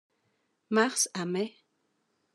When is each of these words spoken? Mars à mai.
Mars 0.71 1.09
à 1.13 1.25
mai. 1.27 1.53